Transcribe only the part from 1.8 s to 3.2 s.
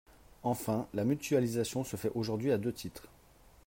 se fait aujourd’hui à deux titres.